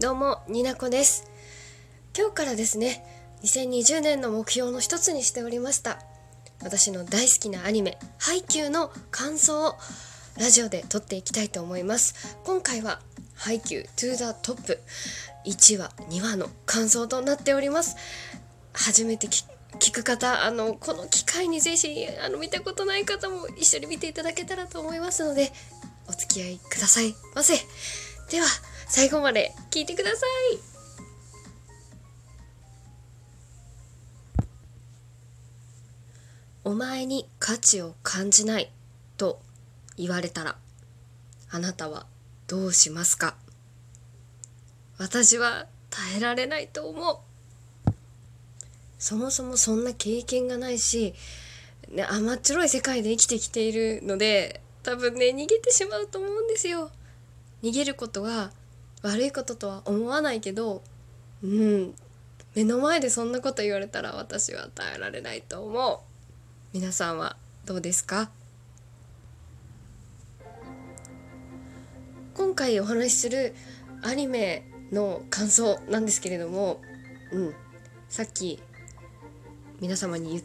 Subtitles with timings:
[0.00, 1.28] どうも、になこです。
[2.16, 3.04] 今日からですね、
[3.42, 5.98] 2020年の目標の一つにしておりました。
[6.62, 9.74] 私の大好きなアニメ、ハイキューの感想を
[10.38, 12.38] ラジオで撮っていきたいと思います。
[12.44, 13.00] 今回は、
[13.34, 14.78] ハイキュー to the top
[15.44, 17.96] 1話、2話の感想となっております。
[18.72, 25.52] 初めて聞く方、あの、この機会にぜひ、あの、見たことない方も一緒に見ていただけたらと思いますので、
[26.06, 27.54] お付き合いくださいませ。
[28.30, 28.46] では、
[28.88, 30.58] 最後まで聞いてください。
[36.64, 38.70] お前に価値を感じない
[39.16, 39.40] と
[39.96, 40.56] 言われたら
[41.50, 42.06] あなたは
[42.46, 43.36] どうしますか？
[44.98, 47.18] 私は耐えられないと思う。
[48.98, 51.14] そもそもそんな経験がないし、
[51.90, 56.90] ね、甘っちょろい世界で生きてきているので多分ね逃げてしまうと思うんですよ。
[57.62, 58.50] 逃げることは
[59.02, 60.82] 悪いこととは思わないけど
[61.42, 61.94] うん
[62.54, 65.98] 目の前でそんなこと言われたら私は耐えられないと思う。
[66.72, 68.30] 皆さんはどうですか？
[72.34, 73.54] 今回お話しする
[74.02, 76.80] アニメの感想なんですけれども、
[77.32, 77.54] うん、
[78.08, 78.60] さっき
[79.80, 80.42] 皆様に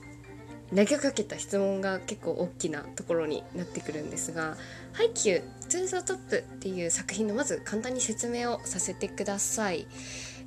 [0.70, 4.58] 投げかけた質問が結構大きなところになってくるんですが
[4.94, 9.88] 「ハイキュー TO THE TOP っていう作品のまず簡単に説明をさせてください。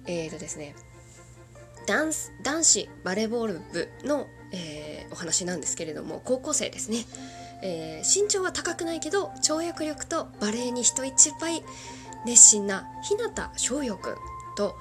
[0.07, 0.75] えーとですね
[1.87, 6.99] 男男子バレーボール部の、えー、お話なんですけれども高校生ですね、
[7.63, 11.63] えー、身長は高くないけど跳躍力とバレーに人一倍
[12.25, 14.15] 熱心な日向翔陽君
[14.57, 14.75] と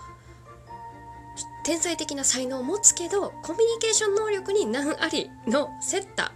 [1.63, 6.31] 天才的な才能を持つけどコミュニケーション能力に難ありのセッタ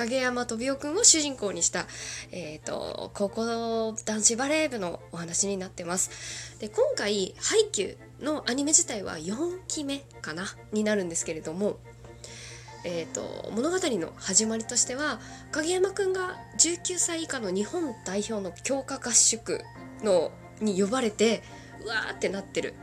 [0.00, 1.86] 影山飛雄くんを主人公にした、
[2.32, 6.58] えーと、高校男子バレー部のお話になってます。
[6.58, 11.78] で今回「ハイキュー」のアニメ自体は4期目かなになるんですけれども、
[12.84, 15.20] えーと、物語の始まりとしては
[15.52, 19.60] 影山くんが19歳以下の日本代表の強化合宿
[20.02, 21.42] のに呼ばれて
[21.84, 22.74] うわーってなってる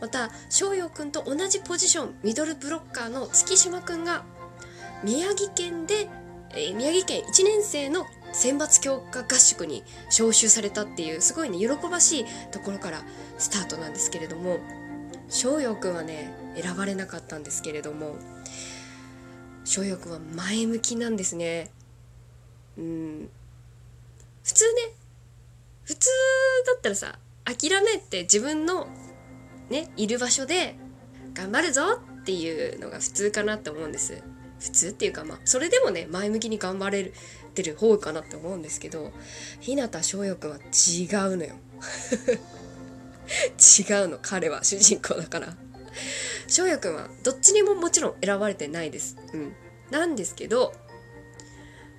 [0.00, 4.24] また翔陽くんと同じポジションミドルブロッカーの月島くんが
[5.02, 6.08] 宮城県で
[6.58, 13.02] え、宮城県1年生の選抜強化合宿に招集されたっていうすごいね喜ばしいところから
[13.38, 14.58] スタートなんですけれども
[15.28, 18.16] 翔陽くんはね選ばれなかったんですけれども
[19.64, 21.70] 翔陽くんは前向きなんですね。
[22.78, 23.28] うん。
[24.42, 24.94] 普通ね
[25.84, 26.08] 普通
[26.66, 28.86] だったらさ諦めて自分の
[29.68, 30.76] ねいる場所で
[31.34, 34.22] 頑張るぞっていうのが普通かなって思うんです。
[34.60, 37.12] 普通っていうかまあそれでもね前向きに頑張れ
[37.54, 39.12] てる方かなって思うんですけど
[39.60, 40.60] 日向翔陽くんは違
[41.32, 41.54] うのよ。
[43.28, 44.18] 違うの。
[44.22, 45.54] 彼は主人公だから。
[46.46, 49.16] 翔陽くんはどっちにももちろん選ばれてないです。
[49.32, 49.54] うん。
[49.90, 50.72] なんですけど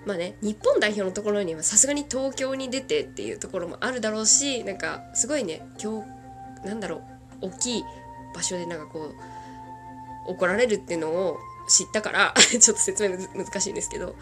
[0.06, 6.04] まあね日本代表のところにはさすがに東京に出てっていうところもあるだろうしなんかすごいね今
[6.64, 6.98] 日なんだろ
[7.42, 7.84] う大きい
[8.34, 9.12] 場所でなんかこ
[10.28, 11.40] う怒られるっていうのを
[11.70, 14.16] 知ったから ちょっと説明難しいんですけど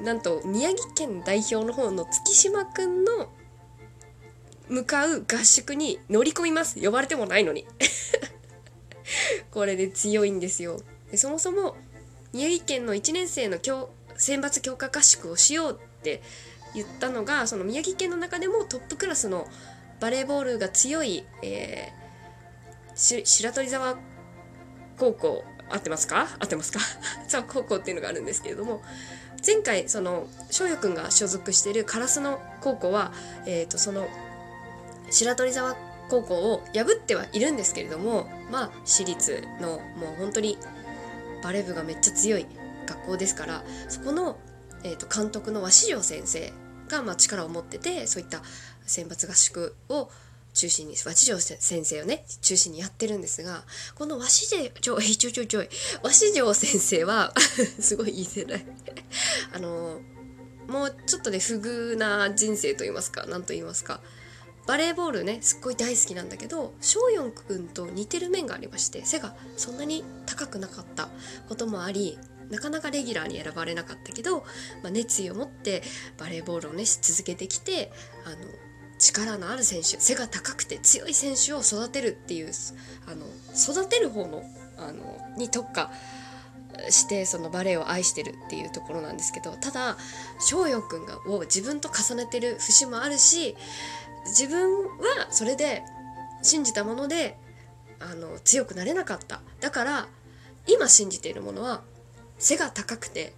[0.00, 3.32] なんと宮城県代表の方の月島くんの
[4.68, 6.80] 向かう合宿に乗り込みます。
[6.80, 7.66] 呼ばれてもないのに。
[9.52, 10.80] これで強いんですよ。
[11.10, 11.76] でそもそも
[12.32, 13.58] 宮城県の1年生の
[14.16, 16.22] 選抜強化合宿をしようって
[16.74, 19.46] 言ったのがその宮城県の中でもトップクラスの
[20.00, 23.96] バレーボールが強い、えー、白鳥沢
[24.98, 26.28] 高校合ってますか？
[26.38, 26.80] 合ってますか？
[27.28, 28.82] さあ高校っていうのがあるんですけれども
[29.46, 33.12] 前回その翔陽くんが所属している烏野高校は、
[33.46, 34.08] えーと、その
[35.10, 35.76] 白鳥沢
[36.08, 40.58] 高校を破ってはいるんですけれどもまあ私立のもう本当に
[41.42, 42.46] バレー部がめっちゃ強い
[42.86, 44.38] 学校ですからそこの、
[44.82, 46.52] えーと、監督の鷲城先生
[46.88, 48.42] がまあ力を持っててそういった
[48.86, 50.10] 選抜合宿を
[50.54, 53.64] 中心に、和紙城先生をね、中心にやってるんですが、
[53.96, 55.68] この和紙城、ちょいちょいちょい、
[56.02, 57.34] 和紙城先生は
[57.80, 58.66] すごい言いづらい
[59.52, 60.00] あの、
[60.68, 64.00] もうちょっとね、不遇な人生と言いますか、何と言いますか。
[64.66, 71.10] バレーボールね、すっごい大好きなんだけど、翔陽くんと似てる面がありまして、背がそんなに高くなかった
[71.48, 72.18] こともあり、
[72.50, 74.40] なかなかレギュラーに選ばれなかったけど、
[74.82, 75.82] まあ、熱意を持って
[76.18, 77.90] バレーボールをねし続けてきて
[78.24, 78.36] あの
[78.98, 82.50] 力のある選手背が高くて強い選手を育てるっていう
[83.06, 83.26] あの
[83.56, 84.42] 育てる方の
[84.76, 85.92] あのに特化
[86.90, 89.96] してそのバレエを愛してるっていうところなんですけどただ
[90.40, 93.54] 翔陽くんがを自分と重ねてる節もあるし
[94.26, 95.82] 自分はそれで
[96.42, 97.38] 信じたもので
[98.00, 99.40] あの強くなれなかった。
[99.60, 100.08] だから
[100.66, 101.82] 今信じているものは
[102.38, 103.34] 背が高くて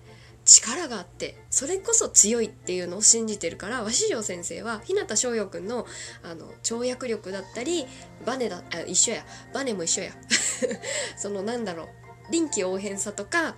[0.46, 5.86] 力があってそれこそ強いっていうのを信じてるから鷲城先生は日向翔陽君の
[6.22, 7.86] あの跳躍力だったり
[8.24, 9.24] バネだあ一緒や。
[9.52, 10.12] バネも一緒や。
[11.18, 11.88] そのなんだろう。
[12.30, 13.56] 臨機応変さとか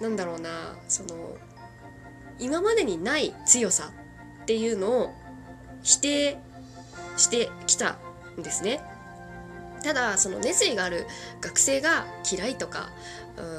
[0.00, 0.76] なんだろうな。
[0.88, 1.36] その
[2.38, 3.92] 今までにない強さ
[4.42, 5.14] っていうのを
[5.82, 6.38] 否定
[7.16, 7.98] してきた
[8.38, 8.80] んですね。
[9.84, 11.06] ただその熱意がある
[11.42, 12.88] 学生が嫌いとか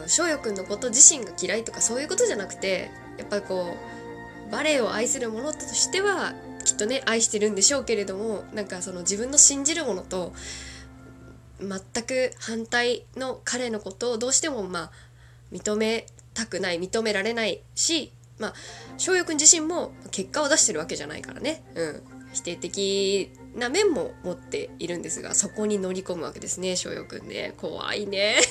[0.07, 2.89] 翔陽くんのこと自身が嫌いとかそういうことじゃなくて
[3.19, 3.77] やっぱりこ
[4.49, 6.33] うバレエを愛する者としては
[6.65, 10.33] きっとね愛してるんでしょうけれどもなんかその自分の信じるものと
[11.59, 14.91] 全く反対の彼のことをどうしてもまあ
[15.51, 18.53] 認めたくない認められないしまあ
[18.97, 28.37] 翔陽くん自身も結果を出してるわけじゃないからね、うん、否定的な面も持っているんですがそこに乗り込むわけですね翔陽くんね怖いね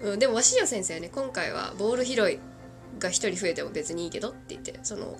[0.00, 2.38] うん、でも鷲谷先生はね今回はボール拾い
[2.98, 5.16] が1人増えても別にいいけどって言ってその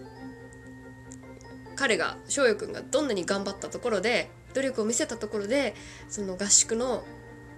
[1.76, 5.74] 彼が翔陽くんがどんなに頑張ったところで努力を見せたところで
[6.08, 7.04] その合宿の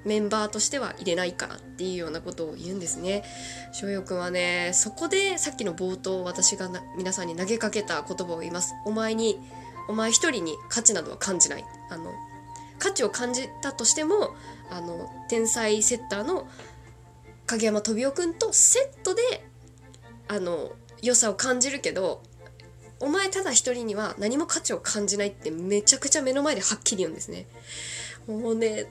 [0.04, 3.24] メンバーとしては入れないからっていうようなことを言うんですね。
[3.72, 8.74] 翔陽くんはねそこでさっきの冒頭私が皆さんに投げかけた言葉を言います。
[8.84, 9.40] お前に
[9.88, 11.64] お前一人に価値などは感じない。
[11.90, 12.12] あの
[12.78, 14.34] 価値を感じたとしても
[14.70, 16.48] あの天才セッターの
[17.46, 19.22] 影山飛雄くんとセットで
[20.28, 20.72] あの
[21.02, 22.22] 良さを感じるけど
[23.00, 27.46] お前ただ一人には何も価値を感じないってめちゃくちゃ目の前ではっきり言うんですね。
[28.26, 28.86] もうね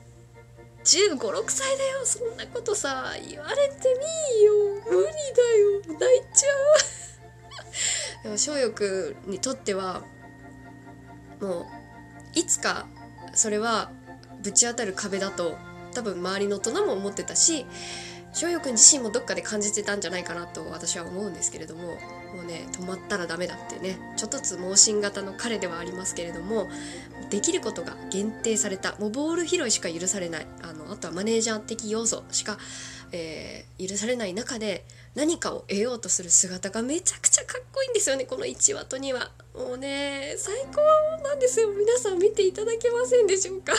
[0.84, 4.52] 1 5 6歳だよそんなことさ言われてみいよ
[4.90, 5.12] 無理
[5.86, 10.04] だよ泣いちゃう でも翔陽くんにとっては
[11.40, 11.66] もう
[12.34, 12.86] いつか
[13.34, 13.90] それは
[14.42, 15.56] ぶち当たる壁だと
[15.94, 17.66] 多分周りの大人も思ってたし
[18.34, 21.82] 翔陽くん自身もどっかで感じてたんじゃないかなと私は思うんですけれども
[22.34, 26.68] もうね止まったらダメだってねちょっとずつ盲信型の彼ではありますけれども
[27.30, 32.58] できることが限定されたもうボール拾いしか許されないあのあとはマネージャー的要素しか、
[33.12, 34.84] えー、許されない中で
[35.14, 38.24] 何かを得ようとする姿がめちゃくちゃかっこいいんですよね。
[38.24, 39.30] この1話と2話。
[39.54, 41.68] もうね最高なんですよ。
[41.68, 43.74] 皆さん見ていただけませんでしょうか。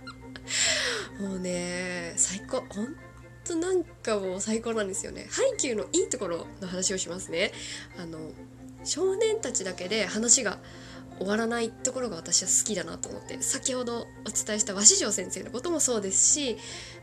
[1.20, 2.64] もうね最高。
[2.70, 2.96] 本
[3.44, 5.28] 当なんかもう最高なんですよね。
[5.30, 7.52] ハイキューのいいところの話をしますね。
[7.98, 8.18] あの
[8.84, 10.58] 少年たちだけで話が
[11.18, 13.42] 終わらないところが私は好きだなと思って。
[13.42, 16.56] 先ほどお伝えした鷲城先生のこともそうですし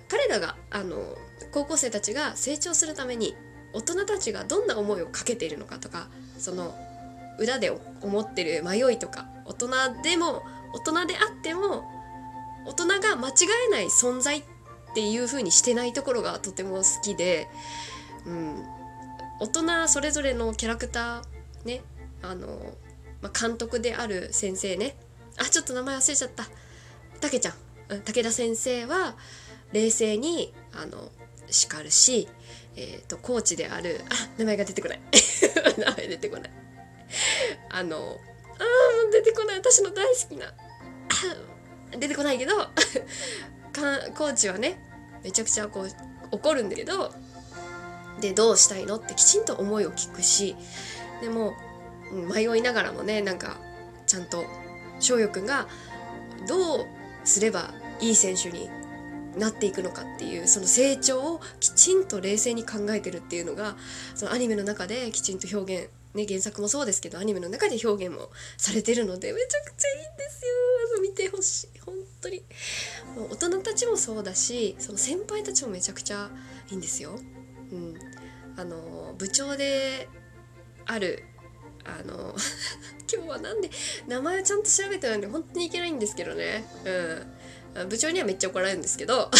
[0.10, 1.16] 彼らがあの
[1.52, 3.36] 高校生たちが成長するために
[3.74, 6.08] 大人たちがどんな思いをかけているのかとか
[6.38, 6.76] その
[7.40, 7.72] 裏で
[8.02, 11.84] 思ってる迷いとか大人でも大人であっても
[12.66, 13.34] 大人が間違
[13.68, 14.44] えない存在っ
[14.94, 17.48] ていう風にしてないところがとても好きで、
[18.26, 18.64] うん、
[19.40, 21.82] 大人それぞれのキャラクターね
[22.22, 22.48] あの、
[23.22, 24.96] まあ、監督である先生ね。
[25.40, 26.46] あちょっと名前忘れちゃった。
[27.20, 27.54] たけちゃん
[28.04, 29.16] 武田先生は
[29.72, 31.10] 冷静にあの
[31.50, 32.28] 叱るし、
[32.76, 35.00] えーと、コーチであるあ名前が出てこない。
[35.78, 36.52] 名前出てこない。
[37.70, 38.20] あの
[38.58, 39.58] あ出てこない。
[39.58, 40.54] 私の大好きな。
[41.98, 42.56] 出てこないけど
[44.16, 44.80] コーチはね
[45.24, 45.90] めちゃくちゃこう
[46.32, 47.14] 怒るんだけど
[48.20, 50.56] でどうしたいのってきちんと思いを聞くし
[51.22, 51.54] でも
[52.12, 53.58] 迷いながらもねなんか
[54.06, 54.46] ちゃんと
[55.00, 55.68] 翔陽くんが
[56.48, 56.88] どう
[57.24, 58.70] すればいい選手に
[59.38, 63.76] なっていくのかっていうその成長をきちんと冷静に考えてるっていうのが
[64.16, 70.52] そのアニメの中できちんと表現ね原作もそうですけどアニメの中で表現もされてるのでめちゃくちゃいいんですよ。
[71.02, 71.80] 見てほしい。
[71.86, 72.44] 本当に。
[73.30, 76.30] 大人たちもそうだしその先輩たちもめちゃくちゃ
[76.70, 77.18] いいんですよ。
[77.72, 77.96] うん、
[78.58, 80.10] あの部長で
[80.86, 81.24] ある
[81.86, 82.36] あの
[83.12, 83.70] 今日はなんで
[84.08, 86.66] 名前をちゃんと調べたのに本当にいけないんですけどね。
[86.86, 87.34] うん、
[87.90, 89.30] 部長にはめっちゃ怒られるんですけど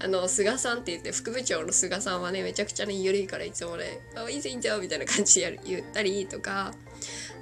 [0.00, 6.72] あの菅さんって言って副部長の菅さんはねめちゃくちゃね緩いからいつもね「あいいぜいいんじゃん」みたいな感じでやる言ったりとか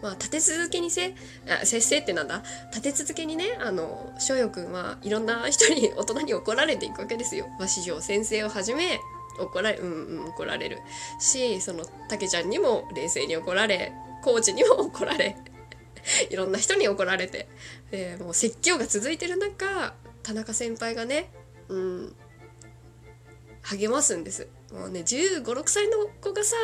[0.03, 1.15] まあ立て続けにせ
[1.49, 2.43] あせっせってなんだ？
[2.71, 7.49] 立て続けにねあの翔陽くんはいろんな人に大人に怒られていくわけですよ。
[7.59, 9.01] 和紙先生をはじめ
[9.39, 10.79] 怒られうんうん怒られる
[11.19, 15.37] しそのたけちゃんにも冷静に怒られコーチにも怒られ
[16.31, 17.49] いろんな人に怒られて、
[17.93, 21.31] え、もう説教が続いてる中田中先輩がね
[21.69, 22.17] うん
[23.63, 24.49] 励ますんです。
[24.73, 26.57] もうね1 5 6歳の子がさ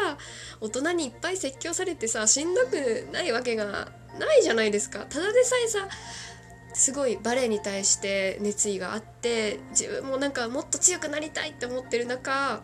[0.60, 5.06] 大人にいっぱい説教されてさしんどくないわけがないじゃないですか。
[5.08, 5.88] ただでさえさ
[6.74, 12.62] すごいバレエに対して熱意があって自分もなんかもっと強くなりたいって思ってる中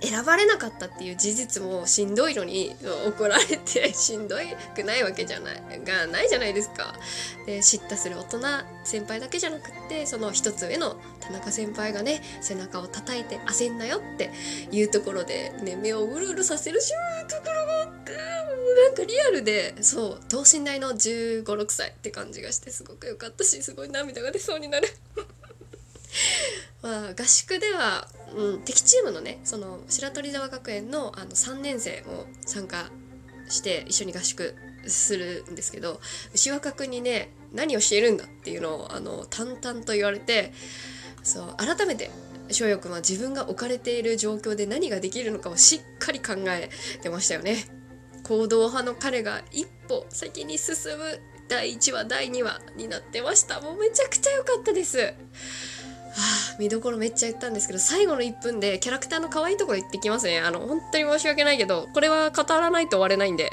[0.00, 2.74] 選ばれなかったっていう事実もしんどいのに
[3.06, 6.94] 怒られてしんどいくないわけじゃないがないじゃないですか。
[7.46, 8.40] で叱咤する大人
[8.84, 14.30] 先輩だけじゃなくってその一つ上の田中先輩がね背中を叩いて焦んなよって
[14.70, 24.88] いうところでね目をうるうるさせるしうところがあってもうなんかリアルでそう等身大の1 5 6歳って感じがしてすごく良かったしすごい涙が出そうになる。
[26.86, 32.90] まあ、合宿では、うん、敵チームのねその白鳥沢学園のあの3年生も参加
[33.48, 34.54] して一緒に合宿
[34.86, 36.00] するんですけど
[36.32, 40.52] 牛若君にね何をしているんだっていうのをあの淡々と言われて
[41.24, 42.12] そう改めて
[42.52, 46.70] 翔陽君は自分が置かれている状況で何ができるのかをしっかり考え
[47.02, 47.64] てましたよね。
[48.22, 51.20] 行動派の彼が一歩先に進む。
[51.48, 53.60] 第1話第2話になってました。
[53.60, 55.14] もうめちゃくちゃ良かったです、
[56.58, 60.40] 見どころめっちゃ言ったんですけど、最後の1分でキャラクターの可愛いところ言ってきますね。
[60.40, 63.50] あの、本当に申し訳ないけど、これは語らないと終われないんで。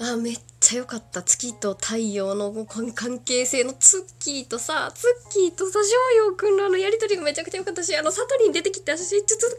[0.00, 1.22] あ、めっちゃ良かった。
[1.22, 9.54] 月と太陽の関係性のツッキーとさ、ツッキーとさ、翔陽くんのあのやりとりがめちゃくちゃ良かったし、あの、サトリン出てきた写真、ちょっと可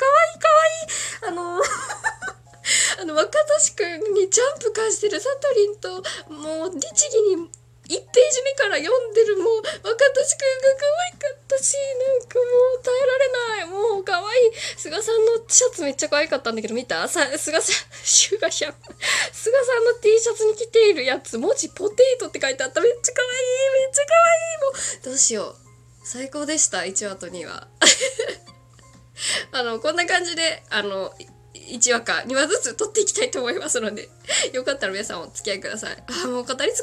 [1.24, 1.40] 愛い可愛い。
[1.40, 1.62] あの
[3.02, 6.88] あの、若年くんにジャンプ化してるサトリンと、もう、律
[7.28, 7.50] 儀に
[7.94, 12.42] 1ページ目から読んでるもう若年くんが可愛かったしなんかも
[12.80, 18.74] う耐えられないもう可愛い菅さんのシャツめっちゃ可愛かったんだけど見たさ菅さんシュガシャン
[19.32, 25.56] 菅さんの T シャツに着ているやつ文字ポテトって書いてあっためっちゃ可愛いめっちゃ可愛いもうどうしよう
[26.04, 27.68] 最高でした1話と2話
[29.52, 31.14] あのこんな感じであの
[31.54, 34.10] 1話か2話ずつ撮っていきたいと思いますので
[34.54, 36.82] よかったら皆さんお付き合いくださいあもう語り尽く